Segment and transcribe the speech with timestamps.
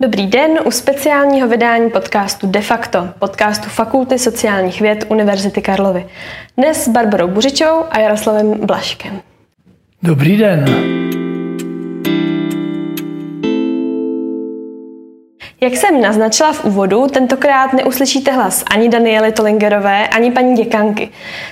[0.00, 6.06] Dobrý den u speciálního vydání podcastu De facto, podcastu Fakulty sociálních věd Univerzity Karlovy.
[6.56, 9.20] Dnes s Barbarou Buřičou a Jaroslavem Blaškem.
[10.02, 10.64] Dobrý den.
[15.60, 21.10] Jak jsem naznačila v úvodu, tentokrát neuslyšíte hlas ani Daniely Tolingerové, ani paní děkanky.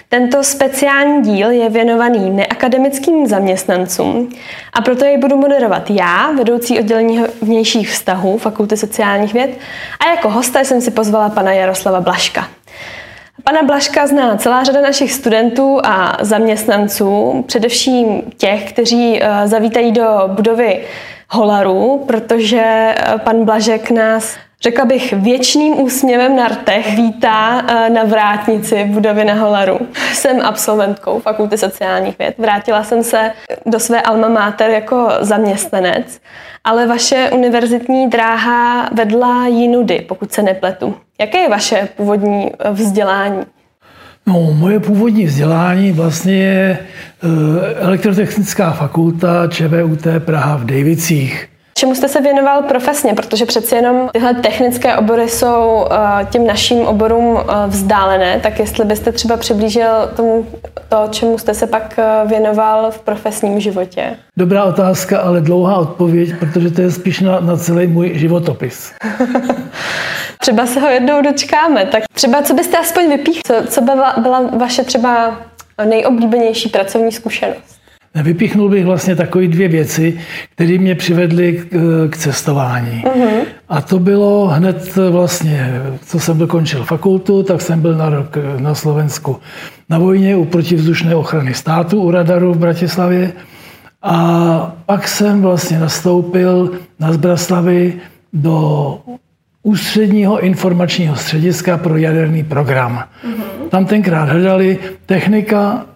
[0.08, 4.30] Tento speciální díl je věnovaný neakademickým zaměstnancům
[4.72, 9.50] a proto jej budu moderovat já, vedoucí oddělení vnějších vztahů Fakulty sociálních věd
[10.00, 12.48] a jako hosta jsem si pozvala pana Jaroslava Blaška.
[13.44, 20.04] Pana Blaška zná celá řada našich studentů a zaměstnanců, především těch, kteří eh, zavítají do
[20.26, 20.80] budovy
[21.30, 22.62] Holaru, protože
[22.96, 29.24] eh, pan Blažek nás řekla bych, věčným úsměvem na rtech vítá eh, na vrátnici budovy
[29.24, 29.78] na Holaru.
[30.12, 32.34] Jsem absolventkou Fakulty sociálních věd.
[32.38, 33.32] Vrátila jsem se
[33.66, 36.20] do své alma mater jako zaměstnanec,
[36.64, 40.94] ale vaše univerzitní dráha vedla jinudy, pokud se nepletu.
[41.20, 43.44] Jaké je vaše původní eh, vzdělání?
[44.26, 51.48] No, moje původní vzdělání vlastně je eh, elektrotechnická fakulta ČVUT Praha v Dejvicích.
[51.78, 56.78] Čemu jste se věnoval profesně, protože přeci jenom tyhle technické obory jsou eh, těm našim
[56.78, 60.46] oborům eh, vzdálené, tak jestli byste třeba přiblížil tomu
[60.88, 64.16] to, čemu jste se pak věnoval v profesním životě?
[64.36, 68.92] Dobrá otázka, ale dlouhá odpověď, protože to je spíš na, na celý můj životopis.
[70.44, 71.86] Třeba se ho jednou dočkáme.
[71.86, 73.42] Tak třeba co byste aspoň vypíchli?
[73.46, 75.40] Co, co byla, byla vaše třeba
[75.84, 77.78] nejoblíbenější pracovní zkušenost?
[78.22, 80.20] Vypíchnul bych vlastně takové dvě věci,
[80.54, 83.04] které mě přivedly k, k cestování.
[83.06, 83.44] Uh-huh.
[83.68, 88.74] A to bylo hned vlastně, co jsem dokončil fakultu, tak jsem byl na rok na
[88.74, 89.40] Slovensku
[89.90, 93.32] na vojně u protivzdušné ochrany státu u radaru v Bratislavě.
[94.02, 97.92] A pak jsem vlastně nastoupil na Zbraslavy
[98.32, 98.98] do
[99.64, 103.04] ústředního informačního střediska pro jaderný program.
[103.24, 103.68] Mm-hmm.
[103.68, 105.86] Tam tenkrát hledali technika,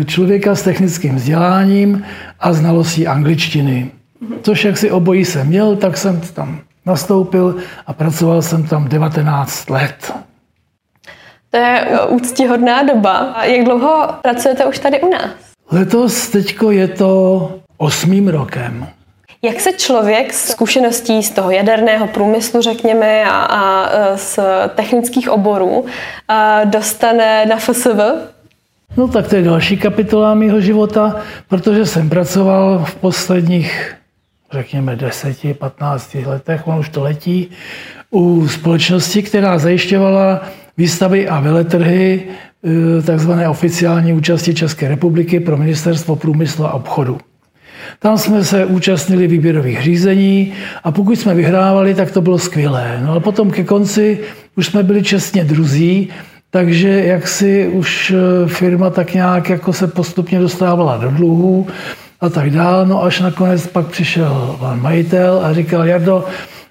[0.00, 2.04] e, člověka s technickým vzděláním
[2.40, 3.90] a znalostí angličtiny.
[4.22, 4.36] Mm-hmm.
[4.42, 7.56] Což jak si obojí jsem měl, tak jsem tam nastoupil
[7.86, 10.12] a pracoval jsem tam 19 let.
[11.50, 13.16] To je úctihodná doba.
[13.16, 15.30] A jak dlouho pracujete už tady u nás?
[15.70, 18.86] Letos teďko je to osmým rokem.
[19.46, 24.38] Jak se člověk s zkušeností z toho jaderného průmyslu, řekněme, a, a e, z
[24.74, 25.86] technických oborů
[26.28, 28.00] a dostane na FSV?
[28.96, 31.16] No tak to je další kapitola mého života,
[31.48, 33.94] protože jsem pracoval v posledních,
[34.52, 37.50] řekněme, 10-15 letech, on už to letí,
[38.10, 40.40] u společnosti, která zajišťovala
[40.76, 42.22] výstavy a veletrhy
[42.98, 47.18] e, takzvané oficiální účasti České republiky pro Ministerstvo průmyslu a obchodu.
[47.98, 50.52] Tam jsme se účastnili výběrových řízení
[50.84, 53.00] a pokud jsme vyhrávali, tak to bylo skvělé.
[53.06, 54.18] No a potom ke konci
[54.56, 56.08] už jsme byli čestně druzí,
[56.50, 61.66] takže jak si už eh, firma tak nějak jako se postupně dostávala do dluhů
[62.20, 62.86] a tak dále.
[62.86, 66.24] No až nakonec pak přišel pan majitel a říkal, Jardo,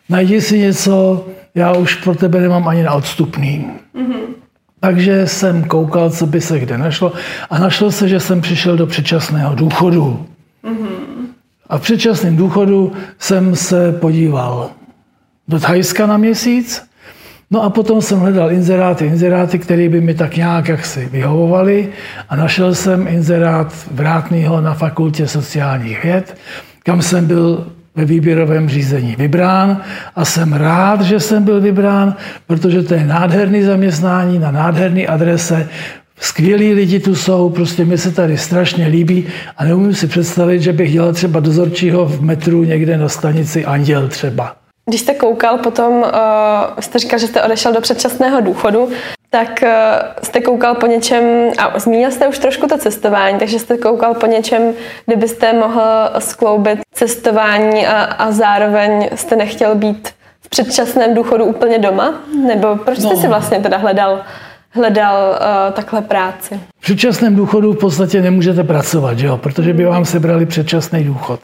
[0.09, 3.66] najdi si něco, já už pro tebe nemám ani na odstupný.
[3.96, 4.36] Mm-hmm.
[4.80, 7.14] Takže jsem koukal, co by se kde našlo
[7.50, 10.26] a našlo se, že jsem přišel do předčasného důchodu.
[11.70, 14.70] A v předčasném důchodu jsem se podíval
[15.48, 16.84] do Thajska na měsíc,
[17.52, 21.90] no a potom jsem hledal inzeráty, inzeráty, které by mi tak nějak jaksi vyhovovaly
[22.30, 26.38] a našel jsem inzerát vrátného na fakultě sociálních věd,
[26.84, 29.82] kam jsem byl ve výběrovém řízení vybrán
[30.16, 32.16] a jsem rád, že jsem byl vybrán,
[32.47, 35.70] protože to je nádherný zaměstnání na nádherné adrese
[36.20, 39.28] Skvělí lidi tu jsou, prostě mi se tady strašně líbí
[39.58, 44.08] a neumím si představit, že bych dělal třeba dozorčího v metru někde na stanici Anděl
[44.08, 44.56] třeba.
[44.90, 46.03] Když jste koukal potom, uh,
[46.79, 48.90] jste říkal, že jste odešel do předčasného důchodu,
[49.29, 49.70] tak uh,
[50.23, 51.23] jste koukal po něčem,
[51.58, 54.73] a zmínil jste už trošku to cestování, takže jste koukal po něčem,
[55.06, 60.09] kdybyste mohl skloubit cestování a, a zároveň jste nechtěl být
[60.41, 62.14] v předčasném důchodu úplně doma?
[62.47, 63.22] Nebo proč jste no.
[63.22, 64.22] si vlastně teda hledal
[64.76, 66.60] hledal uh, takhle práci?
[66.85, 69.37] V předčasném důchodu v podstatě nemůžete pracovat, jo?
[69.37, 71.40] protože by vám sebrali předčasný důchod.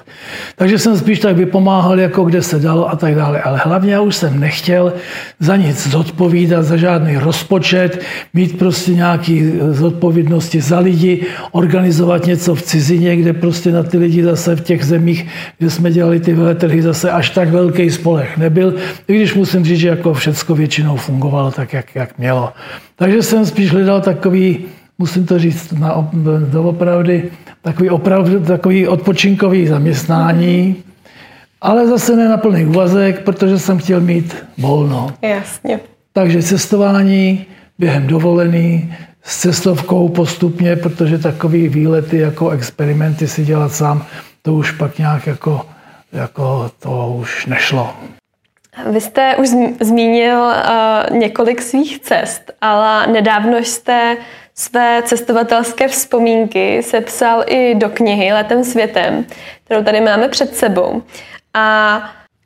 [0.55, 3.41] Takže jsem spíš tak vypomáhal, jako kde se dalo a tak dále.
[3.41, 4.93] Ale hlavně já už jsem nechtěl
[5.39, 8.01] za nic zodpovídat, za žádný rozpočet,
[8.33, 14.23] mít prostě nějaký zodpovědnosti za lidi, organizovat něco v cizině, kde prostě na ty lidi
[14.23, 15.27] zase v těch zemích,
[15.57, 18.73] kde jsme dělali ty veletrhy, zase až tak velký spolech nebyl.
[19.07, 22.53] I když musím říct, že jako všecko většinou fungovalo tak, jak, jak mělo.
[22.95, 24.65] Takže jsem spíš hledal takový
[25.01, 26.09] musím to říct na,
[26.51, 27.31] doopravdy,
[27.62, 30.75] takový, opravdu, takový odpočinkový zaměstnání,
[31.62, 35.13] ale zase ne na plný úvazek, protože jsem chtěl mít volno.
[35.21, 35.80] Jasně.
[36.13, 37.45] Takže cestování
[37.80, 38.94] během dovolený,
[39.24, 44.06] s cestovkou postupně, protože takový výlety jako experimenty si dělat sám,
[44.42, 45.65] to už pak nějak jako,
[46.12, 47.94] jako to už nešlo.
[48.92, 49.50] Vy jste už
[49.81, 54.18] zmínil uh, několik svých cest, ale nedávno jste
[54.56, 59.25] své cestovatelské vzpomínky sepsal i do knihy Letem světem,
[59.65, 61.03] kterou tady máme před sebou.
[61.53, 62.01] A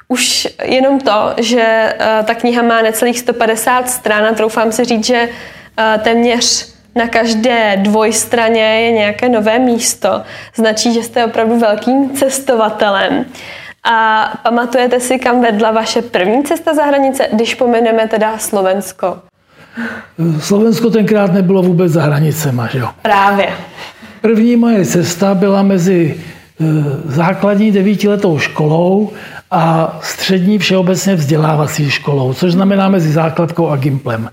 [0.07, 5.06] už jenom to, že uh, ta kniha má necelých 150 stran a troufám si říct,
[5.06, 10.24] že uh, téměř na každé dvojstraně je nějaké nové místo,
[10.56, 13.25] značí, že jste opravdu velkým cestovatelem.
[13.84, 19.22] A pamatujete si, kam vedla vaše první cesta za hranice, když pomeneme teda Slovensko?
[20.39, 22.89] Slovensko tenkrát nebylo vůbec za hranicema, že jo?
[23.01, 23.48] Právě.
[24.22, 26.66] První moje cesta byla mezi e,
[27.06, 29.12] základní devítiletou školou
[29.51, 34.30] a střední všeobecně vzdělávací školou, což znamená mezi základkou a gimplem.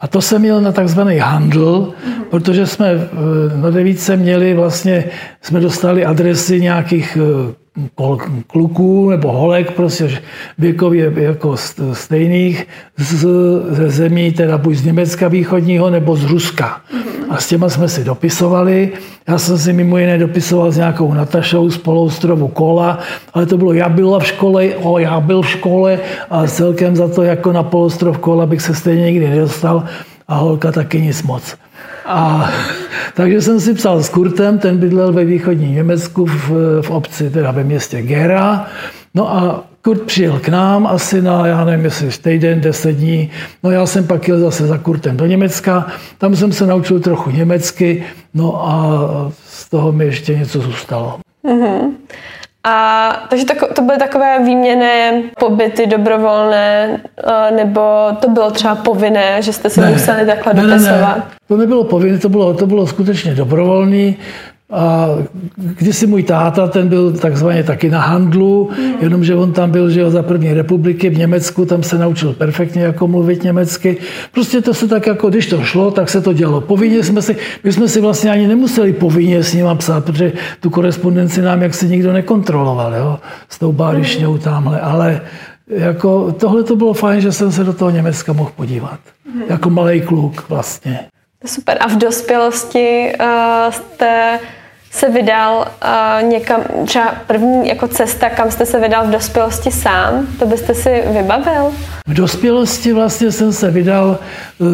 [0.00, 1.92] A to jsem měl na takzvaný handl,
[2.30, 3.08] protože jsme e,
[3.56, 5.04] na devítce měli vlastně,
[5.42, 7.61] jsme dostali adresy nějakých e,
[8.46, 10.20] kluků nebo holek, prostě
[10.58, 11.56] věkově jako
[11.92, 12.66] stejných
[12.98, 13.26] z,
[13.70, 16.80] ze zemí, teda buď z Německa východního nebo z Ruska.
[17.30, 18.92] A s těma jsme si dopisovali.
[19.28, 22.98] Já jsem si mimo jiné dopisoval s nějakou Natašou z poloustrovu Kola,
[23.32, 25.98] ale to bylo, já byla v škole, o, já byl v škole
[26.30, 29.84] a celkem za to jako na poloostrov Kola bych se stejně nikdy nedostal
[30.32, 31.56] a holka taky nic moc.
[32.06, 32.50] A,
[33.14, 36.50] takže jsem si psal s Kurtem, ten bydlel ve východním Německu v,
[36.82, 38.66] v obci, teda ve městě Gera.
[39.14, 43.30] No a Kurt přijel k nám asi na, já nevím, jestli týden, deset dní.
[43.62, 45.86] No já jsem pak jel zase za Kurtem do Německa.
[46.18, 51.18] Tam jsem se naučil trochu německy, no a z toho mi ještě něco zůstalo.
[51.44, 51.90] Mm-hmm.
[52.64, 57.00] A takže to, to byly takové výměné pobyty dobrovolné,
[57.56, 57.80] nebo
[58.20, 61.16] to bylo třeba povinné, že jste se ne, museli takhle ne, dopisovat?
[61.16, 61.24] Ne, ne.
[61.48, 64.12] To nebylo povinné, to bylo, to bylo skutečně dobrovolné.
[64.72, 65.08] A
[65.54, 68.94] kdysi můj táta, ten byl takzvaně taky na handlu, mm.
[69.00, 72.82] jenomže on tam byl, že jo, za první republiky v Německu, tam se naučil perfektně
[72.82, 73.96] jako mluvit německy.
[74.32, 76.60] Prostě to se tak jako, když to šlo, tak se to dělalo.
[76.60, 80.70] Povinně jsme si, my jsme si vlastně ani nemuseli povinně s ním psát, protože tu
[80.70, 83.18] korespondenci nám jak si nikdo nekontroloval, jo,
[83.48, 85.20] s tou bárišňou tamhle, ale
[85.68, 88.98] jako tohle to bylo fajn, že jsem se do toho Německa mohl podívat.
[89.34, 89.42] Mm.
[89.48, 91.00] Jako malý kluk vlastně.
[91.46, 91.78] Super.
[91.80, 94.38] A v dospělosti uh, jste
[94.92, 100.26] se vydal uh, někam, třeba první jako cesta, kam jste se vydal v dospělosti sám,
[100.38, 101.72] to byste si vybavil?
[102.06, 104.18] V dospělosti vlastně jsem se vydal
[104.58, 104.68] uh,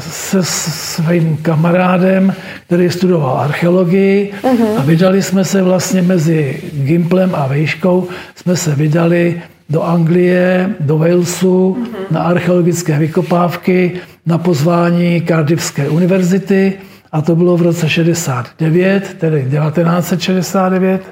[0.00, 2.34] se svým kamarádem,
[2.66, 4.78] který studoval archeologii uh-huh.
[4.78, 10.98] a vydali jsme se vlastně mezi Gimplem a Vejškou, jsme se vydali do Anglie, do
[10.98, 11.86] Walesu uh-huh.
[12.10, 16.72] na archeologické vykopávky na pozvání Cardiffské univerzity
[17.12, 21.02] a to bylo v roce 69, tedy 1969.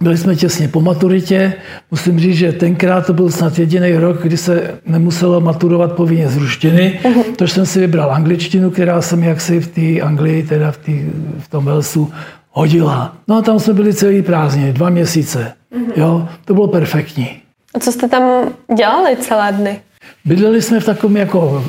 [0.00, 1.54] Byli jsme těsně po maturitě.
[1.90, 6.36] Musím říct, že tenkrát to byl snad jediný rok, kdy se nemuselo maturovat povinně z
[6.36, 7.00] ruštiny.
[7.02, 7.36] Uh-huh.
[7.36, 11.10] Tož jsem si vybral angličtinu, která se mi jaksi v té Anglii, teda v, tý,
[11.38, 12.12] v tom Velsu,
[12.50, 13.16] hodila.
[13.28, 15.52] No a tam jsme byli celý prázdně, dva měsíce.
[15.74, 15.92] Uh-huh.
[15.96, 17.30] Jo, to bylo perfektní.
[17.74, 19.80] A co jste tam dělali celé dny?
[20.24, 21.64] Bydleli jsme v takovém jako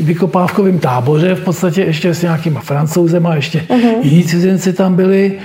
[0.00, 3.98] vykopávkovém táboře, v podstatě ještě s nějakýma francouzem a ještě uh-huh.
[4.02, 5.38] jiní cizinci tam byli.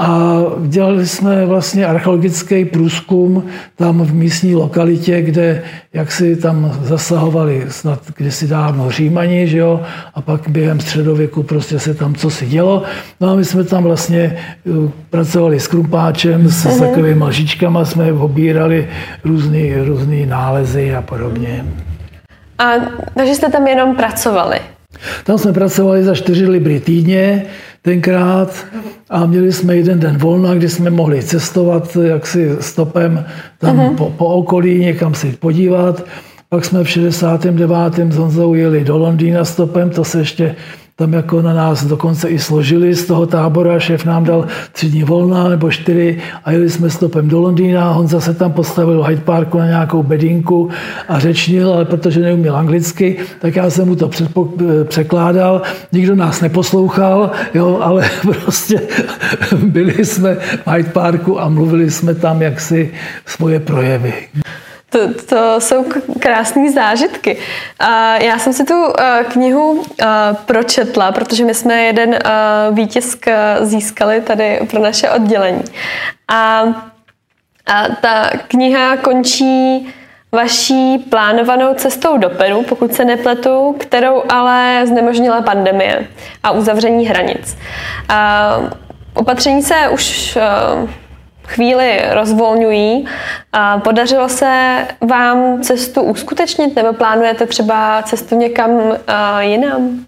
[0.00, 0.36] A
[0.66, 3.44] dělali jsme vlastně archeologický průzkum
[3.76, 5.62] tam v místní lokalitě, kde
[5.92, 9.80] jak si tam zasahovali snad kdysi dávno Římani, že jo,
[10.14, 12.82] a pak během středověku prostě se tam co si dělo.
[13.20, 18.12] No a my jsme tam vlastně eh, pracovali s krumpáčem, s, s takovými lžičkama jsme
[18.12, 18.88] obírali
[19.24, 21.64] různý, různý nálezy a podobně.
[22.58, 22.72] A
[23.14, 24.60] takže jste tam jenom pracovali?
[25.24, 27.46] Tam jsme pracovali za 4 libry týdně
[27.82, 28.66] tenkrát
[29.10, 33.24] a měli jsme jeden den volna, kdy jsme mohli cestovat jaksi stopem
[33.58, 33.96] tam uh-huh.
[33.96, 36.04] po, po okolí, někam si podívat.
[36.48, 37.70] Pak jsme v 69.
[38.10, 40.56] s Honzou jeli do Londýna stopem, to se ještě
[40.98, 45.04] tam jako na nás dokonce i složili z toho tábora, šéf nám dal tři dní
[45.04, 49.20] volna nebo čtyři a jeli jsme stopem do Londýna, Honza se tam postavil v Hyde
[49.20, 50.68] Parku na nějakou bedinku
[51.08, 54.10] a řečnil, ale protože neuměl anglicky, tak já jsem mu to
[54.84, 55.62] překládal,
[55.92, 58.10] nikdo nás neposlouchal, jo, ale
[58.44, 58.80] prostě
[59.56, 62.90] byli jsme v Hyde Parku a mluvili jsme tam jaksi
[63.26, 64.12] svoje projevy.
[64.90, 65.84] To, to jsou
[66.18, 67.38] krásné zážitky.
[68.20, 70.06] Já jsem si tu eh, knihu eh,
[70.46, 72.20] pročetla, protože my jsme jeden eh,
[72.72, 73.26] výtisk
[73.60, 75.64] získali tady pro naše oddělení.
[76.28, 76.62] A,
[77.66, 79.88] a ta kniha končí
[80.32, 86.06] vaší plánovanou cestou do Peru, pokud se nepletu, kterou ale znemožnila pandemie
[86.42, 87.58] a uzavření hranic.
[89.14, 90.38] Opatření se už
[91.48, 93.04] chvíli rozvolňují.
[93.84, 94.78] Podařilo se
[95.08, 98.70] vám cestu uskutečnit nebo plánujete třeba cestu někam
[99.40, 100.04] jinam?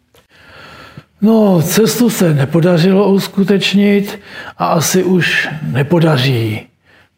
[1.22, 4.18] No, cestu se nepodařilo uskutečnit
[4.58, 6.66] a asi už nepodaří.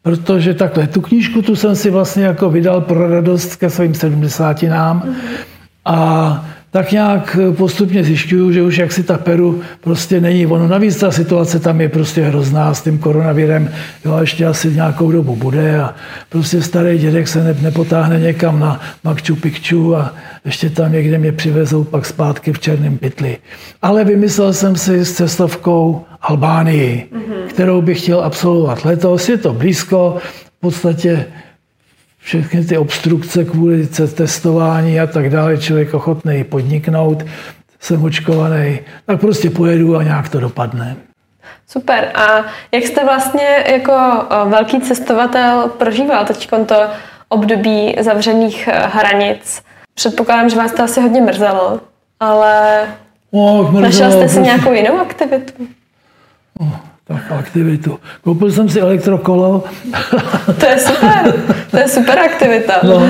[0.01, 5.01] Protože takhle, tu knížku tu jsem si vlastně jako vydal pro radost ke svým sedmdesátinám.
[5.01, 5.15] Mm-hmm.
[5.85, 10.67] A tak nějak postupně zjišťuju, že už jak si ta Peru prostě není ono.
[10.67, 13.69] Navíc ta situace tam je prostě hrozná s tím koronavirem,
[14.05, 15.93] jo, ještě asi nějakou dobu bude a
[16.29, 20.13] prostě starý dědek se ne, nepotáhne někam na Makču Pikču a
[20.45, 23.37] ještě tam někde mě přivezou pak zpátky v černém pytli.
[23.81, 27.47] Ale vymyslel jsem si s cestovkou Albánii, mm-hmm.
[27.47, 29.29] kterou bych chtěl absolvovat letos.
[29.29, 30.17] Je to blízko,
[30.57, 31.25] v podstatě
[32.23, 37.23] všechny ty obstrukce kvůli testování a tak dále, člověk ochotný podniknout,
[37.79, 40.95] jsem očkovaný, tak prostě pojedu a nějak to dopadne.
[41.67, 42.11] Super.
[42.15, 43.93] A jak jste vlastně jako
[44.45, 46.75] velký cestovatel prožíval teď to
[47.29, 49.63] období zavřených e, hranic?
[49.93, 51.79] Předpokládám, že vás to asi hodně mrzelo,
[52.19, 52.81] ale
[53.31, 54.39] oh, mrzelo, našel jste si prostě...
[54.39, 55.67] nějakou jinou aktivitu?
[56.59, 57.99] Oh tak aktivitu.
[58.23, 59.63] Koupil jsem si elektrokolo.
[60.59, 61.33] To je super,
[61.71, 62.73] to je super aktivita.
[62.83, 63.07] No,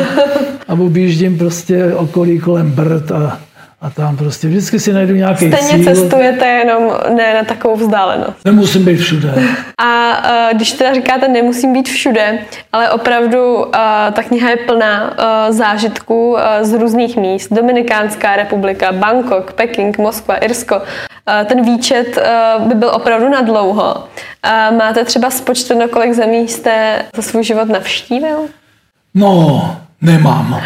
[0.68, 3.40] a objíždím prostě okolí kolem Brd a
[3.84, 5.96] a tam prostě vždycky si najdu nějaký Stejně cíl.
[5.96, 8.46] cestujete jenom ne na takovou vzdálenost.
[8.46, 9.34] Nemusím být všude.
[9.78, 12.40] A uh, když teda říkáte nemusím být všude,
[12.72, 13.72] ale opravdu uh,
[14.14, 17.54] ta kniha je plná uh, zážitků uh, z různých míst.
[17.54, 20.76] Dominikánská republika, Bangkok, Peking, Moskva, Irsko.
[20.76, 23.94] Uh, ten výčet uh, by byl opravdu na dlouho.
[23.96, 28.38] Uh, máte třeba spočteno, kolik zemí jste za svůj život navštívil?
[29.14, 30.62] No, Nemám.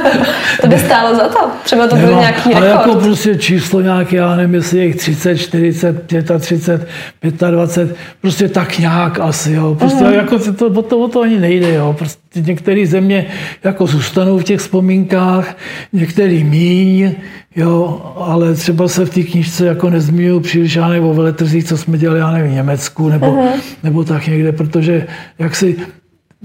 [0.60, 1.38] to by stálo za to.
[1.64, 2.56] Třeba to byl nějaký rekord.
[2.56, 6.06] Ale jako prostě číslo nějaké, já nevím, jestli je 30, 40,
[6.38, 9.76] 35, 25, prostě tak nějak asi, jo.
[9.78, 10.14] Prostě uh-huh.
[10.14, 11.94] jako to, o, to, o to ani nejde, jo.
[11.98, 13.26] Prostě některé země
[13.64, 15.56] jako zůstanou v těch vzpomínkách,
[15.92, 17.14] některý míň,
[17.56, 21.76] jo, ale třeba se v té knižce jako nezmíňují příliš, já nevím, o veletrzích, co
[21.76, 23.60] jsme dělali, já nevím, v Německu, nebo, uh-huh.
[23.82, 25.06] nebo tak někde, protože
[25.38, 25.76] jak si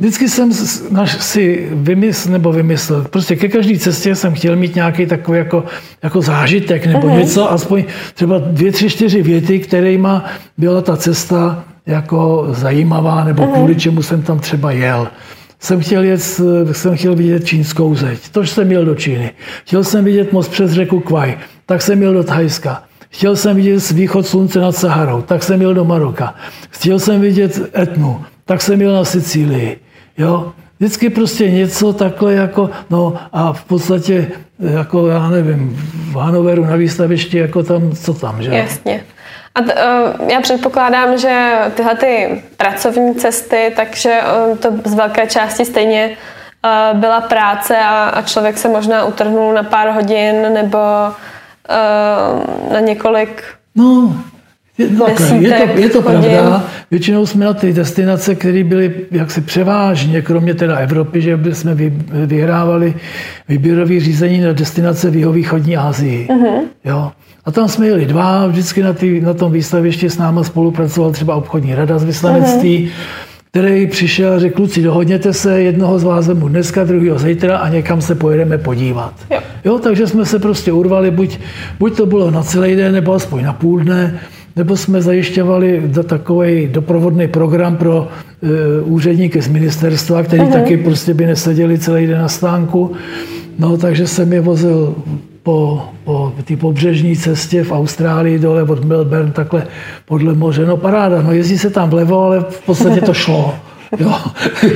[0.01, 0.53] Vždycky jsem
[1.05, 5.63] si vymysl, nebo vymyslel, prostě ke každé cestě jsem chtěl mít nějaký takový jako,
[6.03, 7.17] jako zážitek nebo uh-huh.
[7.17, 10.08] něco, aspoň třeba dvě, tři, čtyři věty, kterými
[10.58, 13.53] byla ta cesta jako zajímavá, nebo uh-huh.
[13.53, 15.08] kvůli čemu jsem tam třeba jel.
[15.60, 16.22] Jsem chtěl, jet,
[16.72, 19.31] jsem chtěl vidět čínskou zeď, tož jsem jel do Číny.
[19.65, 22.84] Chtěl jsem vidět most přes řeku Kvaj, tak jsem jel do Thajska.
[23.10, 26.36] Chtěl jsem vidět východ slunce nad Saharou, tak jsem jel do Maroka.
[26.70, 29.77] Chtěl jsem vidět Etnu, tak jsem jel na Sicílii.
[30.21, 30.53] Jo?
[30.79, 35.77] Vždycky prostě něco takhle jako, no a v podstatě, jako já nevím,
[36.11, 38.51] v Hanoveru na výstavišti, jako tam, co tam, že?
[38.51, 39.03] Jasně.
[39.55, 45.27] A t, uh, já předpokládám, že tyhle ty pracovní cesty, takže uh, to z velké
[45.27, 50.77] části stejně uh, byla práce a, a člověk se možná utrhnul na pár hodin nebo
[52.71, 53.43] na několik
[53.75, 54.15] No,
[54.89, 55.07] No,
[55.39, 56.63] je to, je to pravda.
[56.91, 61.77] Většinou jsme na ty destinace, které byly jaksi převážně, kromě teda Evropy, že jsme
[62.25, 62.93] vyhrávali
[63.50, 66.27] výběrové řízení na destinace v jihovýchodní Asii.
[66.27, 66.61] Uh-huh.
[66.85, 67.11] Jo.
[67.45, 71.35] A tam jsme jeli dva, vždycky na, tý, na tom výstavišti s námi spolupracoval třeba
[71.35, 73.21] obchodní rada z vyslanectví, uh-huh
[73.51, 77.69] který přišel a řekl, kluci, dohodněte se, jednoho z vás vemu dneska, druhého zítra a
[77.69, 79.13] někam se pojedeme podívat.
[79.31, 79.39] Jo.
[79.65, 79.79] jo.
[79.79, 81.39] takže jsme se prostě urvali, buď,
[81.79, 84.19] buď to bylo na celý den, nebo aspoň na půl dne
[84.55, 90.53] nebo jsme zajišťovali do takový doprovodný program pro e, úředníky z ministerstva, který uh-huh.
[90.53, 92.91] taky prostě by neseděli celý den na stánku.
[93.60, 94.96] No, takže jsem je vozil
[95.43, 99.67] po, po té pobřežní cestě v Austrálii dole od Melbourne, takhle
[100.05, 100.65] podle moře.
[100.65, 103.55] No paráda, no jezdí se tam vlevo, ale v podstatě to šlo.
[104.00, 104.13] Jo.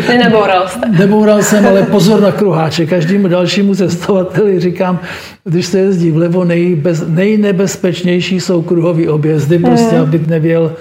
[0.07, 0.89] Nenaboural jste.
[0.89, 2.85] Neboural jsem, ale pozor na kruháče.
[2.85, 4.99] Každému dalšímu cestovateli říkám,
[5.43, 10.01] když se jezdí vlevo, nejbez, nejnebezpečnější jsou kruhové objezdy, prostě, mm.
[10.01, 10.75] aby nevěl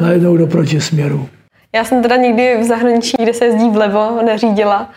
[0.00, 1.28] najednou do protisměru.
[1.74, 4.90] Já jsem teda nikdy v zahraničí, kde se jezdí vlevo, neřídila,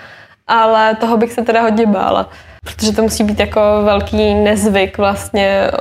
[0.47, 2.29] ale toho bych se teda hodně bála,
[2.63, 5.71] protože to musí být jako velký nezvyk vlastně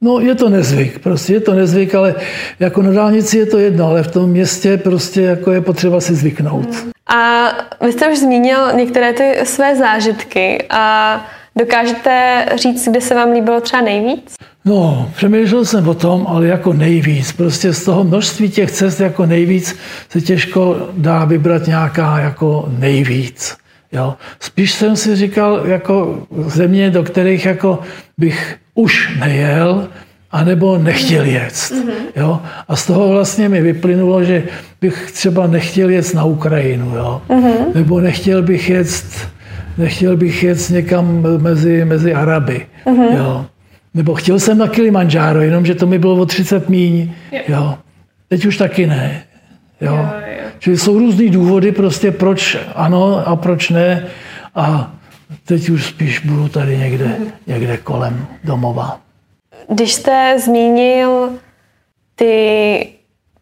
[0.00, 2.14] No je to nezvyk, prostě je to nezvyk, ale
[2.60, 6.14] jako na dálnici je to jedno, ale v tom městě prostě jako je potřeba si
[6.14, 6.68] zvyknout.
[7.06, 7.48] A
[7.84, 11.26] vy jste už zmínil některé ty své zážitky a
[11.58, 14.34] dokážete říct, kde se vám líbilo třeba nejvíc?
[14.64, 17.32] No, přemýšlel jsem o tom, ale jako nejvíc.
[17.32, 19.76] Prostě z toho množství těch cest jako nejvíc
[20.10, 23.56] se těžko dá vybrat nějaká jako nejvíc.
[23.92, 24.14] Jo.
[24.40, 27.78] Spíš jsem si říkal, jako země, do kterých jako
[28.18, 29.88] bych už nejel,
[30.30, 31.52] anebo nechtěl jet.
[31.52, 31.92] Mm-hmm.
[32.16, 32.40] Jo?
[32.68, 34.42] A z toho vlastně mi vyplynulo, že
[34.80, 37.22] bych třeba nechtěl jet na Ukrajinu, jo?
[37.28, 37.74] Mm-hmm.
[37.74, 39.28] nebo nechtěl bych jet,
[39.78, 42.66] nechtěl bych jet někam mezi, mezi Araby.
[42.86, 43.16] Mm-hmm.
[43.16, 43.46] Jo?
[43.94, 47.12] Nebo chtěl jsem na Kilimanjaro, jenomže to mi bylo o 30 míň.
[47.48, 47.78] Jo?
[48.28, 49.22] Teď už taky ne.
[49.80, 49.94] Jo?
[49.94, 50.50] Jo, jo.
[50.58, 54.06] Čili jsou různý důvody, prostě proč ano a proč ne.
[54.54, 54.90] A
[55.44, 57.16] teď už spíš budu tady někde,
[57.46, 59.00] někde kolem domova.
[59.68, 61.30] Když jste zmínil
[62.14, 62.88] ty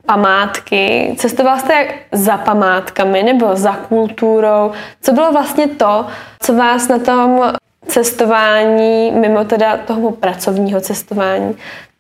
[0.06, 4.72] památky, cestoval jste za památkami nebo za kulturou?
[5.00, 6.06] Co bylo vlastně to,
[6.40, 7.52] co vás na tom
[7.86, 11.54] cestování, mimo teda toho pracovního cestování,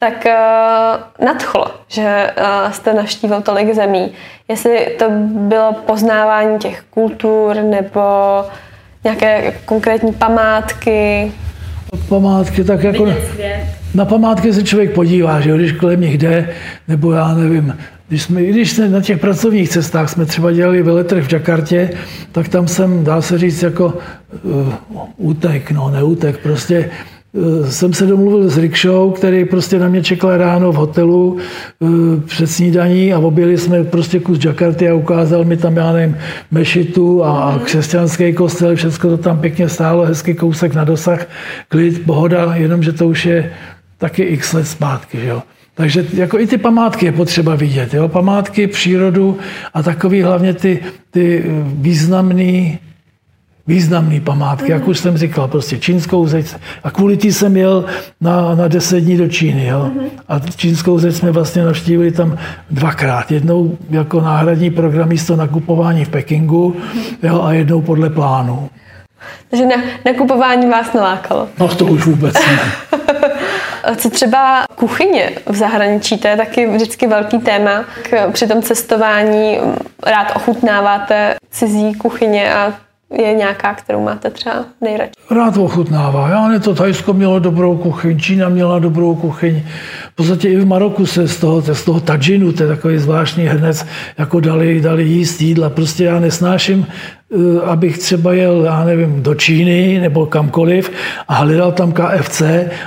[0.04, 4.12] tak uh, nadchlo, že uh, jste navštívil tolik zemí.
[4.48, 8.00] Jestli to bylo poznávání těch kultur nebo
[9.04, 11.32] nějaké konkrétní památky?
[12.08, 13.06] Památky, tak jako
[13.94, 16.48] na památky se člověk podívá, že jo, když kolem nich jde,
[16.88, 21.24] nebo já nevím, když jsme, když jsme na těch pracovních cestách jsme třeba dělali veletrh
[21.24, 21.90] v Jakartě,
[22.32, 23.94] tak tam jsem, dá se říct, jako
[24.42, 24.72] uh,
[25.16, 26.90] útek, no neútek, prostě
[27.68, 31.86] jsem se domluvil s Rikšou, který prostě na mě čekal ráno v hotelu eh,
[32.26, 36.16] před snídaní a objeli jsme prostě kus Jakarty a ukázal mi tam, já nevím,
[36.50, 41.26] mešitu a křesťanský kostel, všechno to tam pěkně stálo, hezký kousek na dosah,
[41.68, 43.52] klid, pohoda, jenomže to už je
[43.98, 45.42] taky x let zpátky, že jo.
[45.74, 47.94] Takže jako i ty památky je potřeba vidět.
[47.94, 48.08] Jo?
[48.08, 49.38] Památky, přírodu
[49.74, 50.78] a takový hlavně ty,
[51.10, 51.44] ty
[53.66, 56.54] významné významný památky, jak už jsem říkal, prostě čínskou zeď.
[56.84, 57.84] A kvůli tí jsem jel
[58.20, 59.66] na, na deset dní do Číny.
[59.66, 59.90] Jo?
[60.28, 62.38] A čínskou zeď jsme vlastně navštívili tam
[62.70, 63.30] dvakrát.
[63.30, 66.76] Jednou jako náhradní program místo nakupování v Pekingu
[67.22, 67.42] jo?
[67.42, 68.68] a jednou podle plánu.
[69.50, 71.48] Takže na, nakupování vás nelákalo?
[71.58, 72.58] No to už vůbec ne.
[73.96, 77.84] Co třeba kuchyně v zahraničí, to je taky vždycky velký téma.
[78.32, 79.58] Při tom cestování
[80.06, 82.72] rád ochutnáváte cizí kuchyně a
[83.22, 85.12] je nějaká, kterou máte třeba nejradši?
[85.30, 86.28] Rád ochutnává.
[86.28, 89.62] Já ne, to Thajsko mělo dobrou kuchyň, Čína měla dobrou kuchyň.
[90.12, 93.44] V podstatě i v Maroku se z toho, z toho tadžinu, to je takový zvláštní
[93.44, 93.86] hrnec,
[94.18, 95.70] jako dali, dali jíst jídla.
[95.70, 100.90] Prostě já nesnáším, eh, abych třeba jel, já nevím, do Číny nebo kamkoliv
[101.28, 102.42] a hledal tam KFC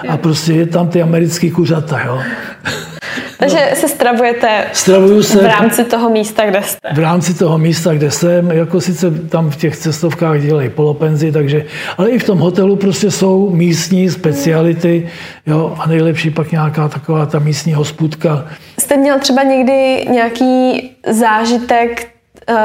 [0.09, 2.01] a prostě je tam ty americký kuřata.
[2.05, 2.21] Jo.
[3.38, 3.76] Takže no.
[3.76, 6.89] se stravujete Stravuju se v rámci toho místa, kde jste.
[6.93, 11.65] V rámci toho místa, kde jsem, jako sice tam v těch cestovkách dělají polopenzi, takže,
[11.97, 15.10] ale i v tom hotelu prostě jsou místní speciality,
[15.45, 18.45] jo, a nejlepší pak nějaká taková ta místní hospůdka.
[18.80, 22.16] Jste měl třeba někdy nějaký zážitek,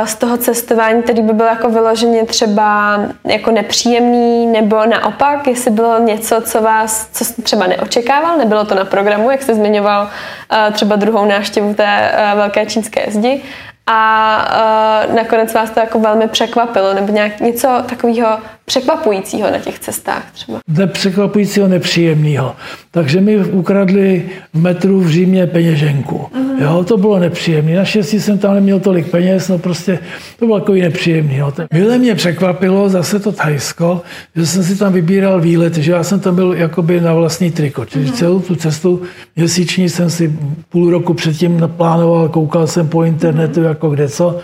[0.05, 5.99] z toho cestování, který by byl jako vyloženě třeba jako nepříjemný, nebo naopak, jestli bylo
[5.99, 10.09] něco, co vás, co jste třeba neočekával, nebylo to na programu, jak jste zmiňoval
[10.53, 13.43] eh, třeba druhou návštěvu té eh, velké čínské zdi,
[13.87, 18.29] a uh, nakonec vás to jako velmi překvapilo, nebo nějak něco takového
[18.65, 20.59] překvapujícího na těch cestách třeba?
[20.69, 22.57] Ne překvapujícího, nepříjemného.
[22.91, 26.17] Takže mi ukradli v metru v Římě peněženku.
[26.17, 26.63] Uh-huh.
[26.63, 27.77] Jo, to bylo nepříjemné.
[27.77, 29.99] Naštěstí jsem tam neměl tolik peněz, no prostě
[30.39, 31.37] to bylo takový nepříjemný.
[31.37, 31.53] Jo.
[31.73, 34.03] Mile mě překvapilo zase to Thajsko,
[34.37, 37.85] že jsem si tam vybíral výlet, že já jsem tam byl jakoby na vlastní triko.
[37.85, 38.17] Čiže uh-huh.
[38.17, 39.03] celou tu cestu
[39.37, 43.72] měsíční jsem si půl roku předtím naplánoval, koukal jsem po internetu, uh-huh.
[43.73, 44.39] Jako kde co.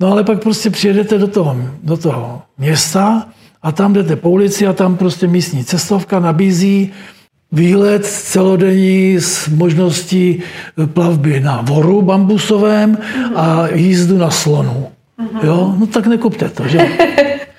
[0.00, 3.26] No ale pak prostě přijedete do toho, do toho města,
[3.62, 6.92] a tam jdete po ulici a tam prostě místní cestovka nabízí
[7.52, 10.42] výlet celodenní s možností
[10.86, 12.98] plavby na voru bambusovém
[13.34, 14.86] a jízdu na slonu.
[15.42, 15.74] Jo?
[15.78, 16.78] No tak nekupte to, že?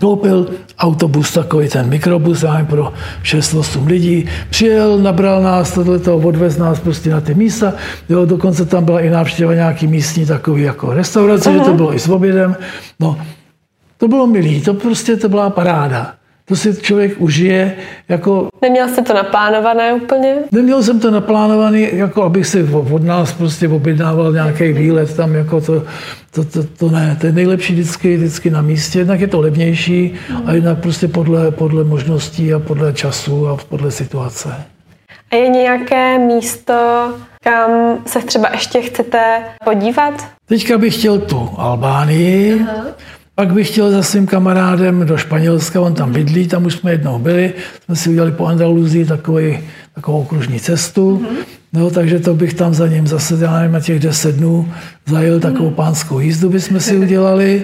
[0.00, 0.46] koupil
[0.78, 7.10] autobus, takový ten mikrobus, já pro 6-8 lidí, přijel, nabral nás, tohleto, odvez nás prostě
[7.10, 7.72] na ty místa,
[8.08, 11.58] jo, dokonce tam byla i návštěva nějaký místní takový jako restaurace, uh-huh.
[11.58, 12.56] že to bylo i s obědem,
[13.00, 13.18] no,
[13.98, 17.76] to bylo milý, to prostě to byla paráda to si člověk užije
[18.08, 18.48] jako...
[18.62, 20.34] Neměl jste to naplánované úplně?
[20.52, 25.60] Neměl jsem to naplánovaný, jako abych si od nás prostě objednával nějaký výlet tam, jako
[25.60, 25.82] to,
[26.30, 27.16] to, to, to ne.
[27.20, 30.14] To je nejlepší vždycky, vždycky na místě, jednak je to levnější
[30.46, 34.54] a jednak prostě podle, podle možností a podle času a podle situace.
[35.30, 37.08] A je nějaké místo,
[37.42, 40.14] kam se třeba ještě chcete podívat?
[40.46, 42.84] Teďka bych chtěl tu Albánii, Aha.
[43.34, 47.18] Pak bych chtěl za svým kamarádem do Španělska, on tam bydlí, tam už jsme jednou
[47.18, 47.52] byli,
[47.84, 49.58] jsme si udělali po Andaluzii takový,
[49.94, 51.44] takovou okružní cestu, mm-hmm.
[51.72, 54.68] no, takže to bych tam za ním zase, já nevím, na těch deset dnů
[55.06, 55.74] zajel takovou mm-hmm.
[55.74, 57.62] pánskou jízdu, bychom si udělali.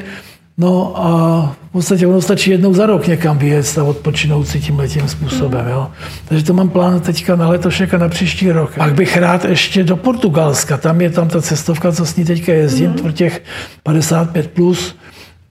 [0.58, 4.78] No a v podstatě ono stačí jednou za rok někam vyjet a odpočinout si tím
[4.78, 5.68] letím způsobem.
[5.68, 5.90] Jo.
[6.28, 8.74] Takže to mám plán teďka na letošek a na příští rok.
[8.76, 10.76] Pak bych rád ještě do Portugalska.
[10.76, 13.12] Tam je tam ta cestovka, co s ní teďka jezdím, mm.
[13.12, 13.42] těch
[13.86, 14.48] 55+.
[14.48, 14.96] Plus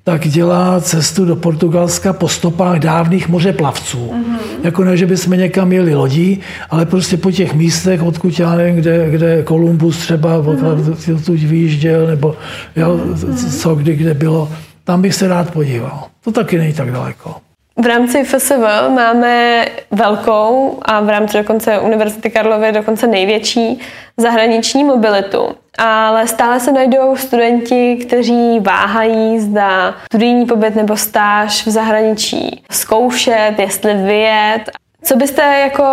[0.09, 4.11] tak dělá cestu do Portugalska po stopách dávných mořeplavců.
[4.11, 4.37] Mm-hmm.
[4.63, 8.75] Jako ne, že bychom někam jeli lodí, ale prostě po těch místech, odkud já nevím,
[8.75, 11.15] kde, kde Kolumbus třeba mm-hmm.
[11.15, 12.35] odtud vyjížděl, nebo
[12.75, 13.59] jo, mm-hmm.
[13.61, 14.49] co kdy kde bylo,
[14.83, 16.03] tam bych se rád podíval.
[16.23, 17.35] To taky není tak daleko.
[17.77, 18.59] V rámci FSV
[18.95, 23.79] máme velkou a v rámci dokonce Univerzity Karlovy dokonce největší
[24.17, 25.49] zahraniční mobilitu.
[25.81, 33.53] Ale stále se najdou studenti, kteří váhají, zda studijní pobyt nebo stáž v zahraničí zkoušet,
[33.57, 34.61] jestli vyjet.
[35.03, 35.85] Co byste jako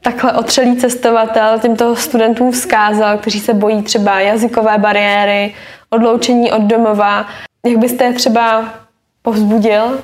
[0.00, 5.54] takhle otřelý cestovatel těmto studentům vzkázal, kteří se bojí třeba jazykové bariéry,
[5.90, 7.26] odloučení od domova?
[7.66, 8.64] Jak byste je třeba
[9.22, 10.00] povzbudil?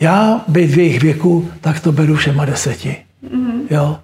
[0.00, 2.96] Já být v jejich věku, tak to beru všema deseti.
[3.24, 3.60] Mm-hmm.
[3.70, 3.98] Jo.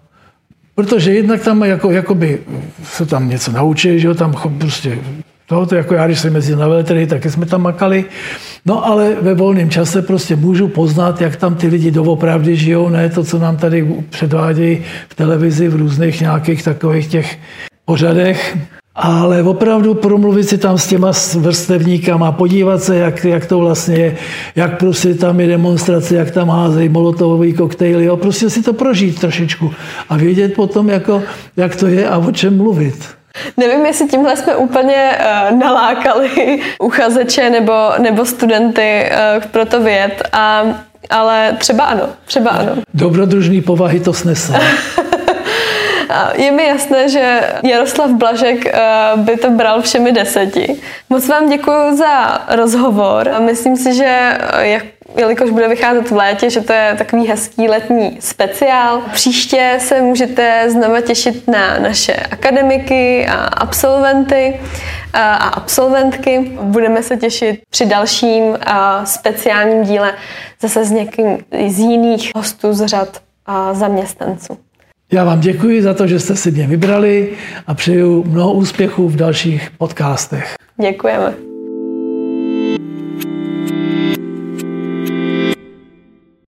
[0.74, 2.38] Protože jednak tam jako, jakoby
[2.84, 4.98] se tam něco naučí, že jo, tam prostě
[5.46, 8.04] to, to jako já, když jsem jezdil na veletrhy, taky jsme tam makali.
[8.66, 13.08] No ale ve volném čase prostě můžu poznat, jak tam ty lidi doopravdy žijou, ne
[13.08, 17.38] to, co nám tady předvádějí v televizi, v různých nějakých takových těch
[17.84, 18.56] pořadech
[18.96, 24.16] ale opravdu promluvit si tam s těma vrstevníkama, podívat se, jak, jak to vlastně je,
[24.56, 29.20] jak prostě tam je demonstrace, jak tam házejí molotovový koktejly, jo, prostě si to prožít
[29.20, 29.74] trošičku
[30.08, 31.22] a vědět potom, jako,
[31.56, 33.08] jak to je a o čem mluvit.
[33.56, 35.10] Nevím, jestli tímhle jsme úplně
[35.50, 40.62] uh, nalákali uchazeče nebo, nebo studenty uh, pro to věd, a,
[41.10, 42.72] ale třeba ano, třeba ano.
[42.94, 44.52] Dobrodružný povahy to snese.
[46.34, 48.72] Je mi jasné, že Jaroslav Blažek eh,
[49.16, 50.80] by to bral všemi deseti.
[51.10, 54.84] Moc vám děkuji za rozhovor a myslím si, že eh, jak
[55.16, 59.02] jelikož bude vycházet v létě, že to je takový hezký letní speciál.
[59.12, 64.60] Příště se můžete znova těšit na naše akademiky a absolventy
[65.14, 66.52] eh, a absolventky.
[66.60, 68.58] Budeme se těšit při dalším
[69.04, 70.14] speciálním díle
[70.60, 73.20] zase z někým z jiných hostů z řad
[73.72, 74.58] zaměstnanců.
[75.12, 77.32] Já vám děkuji za to, že jste si mě vybrali
[77.66, 80.54] a přeju mnoho úspěchů v dalších podcastech.
[80.80, 81.53] Děkujeme.